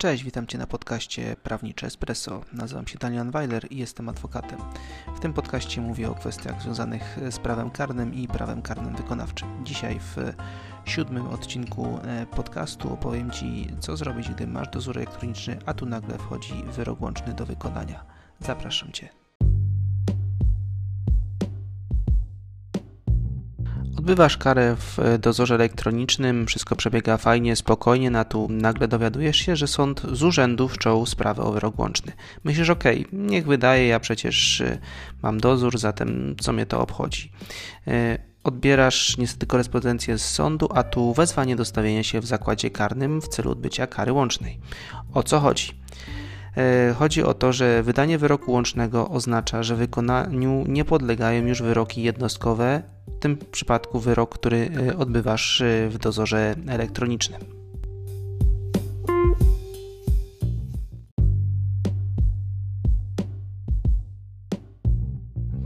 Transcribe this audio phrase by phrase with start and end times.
[0.00, 2.40] Cześć, witam Cię na podcaście Prawnicze Espresso.
[2.52, 4.58] Nazywam się Daniel Weiler i jestem adwokatem.
[5.16, 9.64] W tym podcaście mówię o kwestiach związanych z prawem karnym i prawem karnym wykonawczym.
[9.64, 10.16] Dzisiaj w
[10.84, 16.18] siódmym odcinku e, podcastu opowiem Ci, co zrobić, gdy masz dozór elektroniczny, a tu nagle
[16.18, 18.04] wchodzi wyrok łączny do wykonania.
[18.40, 19.27] Zapraszam Cię.
[24.08, 29.66] Odbywasz karę w dozorze elektronicznym, wszystko przebiega fajnie, spokojnie, na tu nagle dowiadujesz się, że
[29.66, 32.12] sąd z urzędu wszczął sprawę o wyrok łączny.
[32.44, 34.78] Myślisz, ok, niech wydaje, ja przecież y,
[35.22, 37.32] mam dozór, zatem co mnie to obchodzi.
[37.88, 43.20] Y, odbierasz niestety korespondencję z sądu, a tu wezwanie do stawienia się w zakładzie karnym
[43.20, 44.58] w celu odbycia kary łącznej.
[45.14, 45.80] O co chodzi?
[46.58, 52.02] E, chodzi o to, że wydanie wyroku łącznego oznacza, że wykonaniu nie podlegają już wyroki
[52.02, 57.40] jednostkowe, w tym przypadku wyrok, który e, odbywasz e, w dozorze elektronicznym.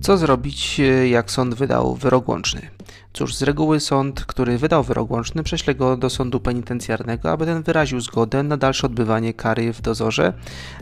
[0.00, 0.80] Co zrobić,
[1.10, 2.75] jak sąd wydał wyrok łączny?
[3.16, 7.62] Cóż, z reguły sąd, który wydał wyrok łączny, prześle go do sądu penitencjarnego, aby ten
[7.62, 10.32] wyraził zgodę na dalsze odbywanie kary w dozorze,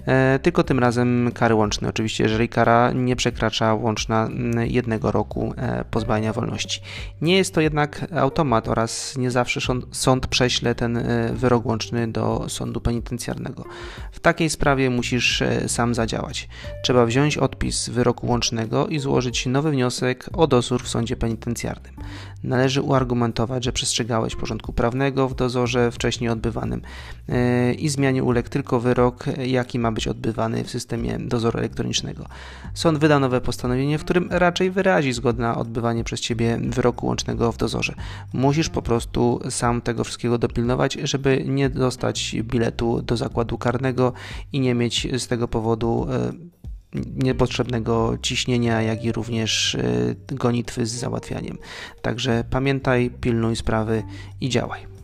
[0.06, 1.90] e, tylko tym razem kary łącznej.
[1.90, 4.28] Oczywiście, jeżeli kara nie przekracza łączna
[4.64, 6.80] jednego roku e, pozbawienia wolności.
[7.20, 9.60] Nie jest to jednak automat oraz nie zawsze
[9.92, 13.64] sąd, prześle ten e, wyrok łączny do sądu penitencjarnego.
[14.12, 16.48] W takiej sprawie musisz e, sam zadziałać.
[16.84, 21.94] Trzeba wziąć odpis wyroku łącznego i złożyć nowy wniosek o dozór w sądzie penitencjarnym.
[22.42, 26.82] Należy uargumentować, że przestrzegałeś porządku prawnego w dozorze wcześniej odbywanym
[27.28, 32.26] e, i zmianie uległ tylko wyrok, jaki ma być odbywany w systemie dozoru elektronicznego.
[32.74, 37.52] Sąd wyda nowe postanowienie, w którym raczej wyrazi zgodę na odbywanie przez ciebie wyroku łącznego
[37.52, 37.94] w dozorze.
[38.32, 44.12] Musisz po prostu sam tego wszystkiego dopilnować, żeby nie dostać biletu do zakładu karnego
[44.52, 46.53] i nie mieć z tego powodu e,
[47.14, 51.58] niepotrzebnego ciśnienia, jak i również y, gonitwy z załatwianiem.
[52.02, 54.02] Także pamiętaj, pilnuj sprawy
[54.40, 54.94] i działaj.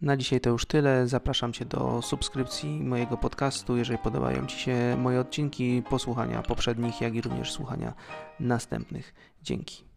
[0.00, 1.08] Na dzisiaj to już tyle.
[1.08, 3.76] Zapraszam Cię do subskrypcji mojego podcastu.
[3.76, 7.94] Jeżeli podobają Ci się moje odcinki, posłuchania poprzednich, jak i również słuchania
[8.40, 9.14] następnych.
[9.42, 9.87] Dzięki.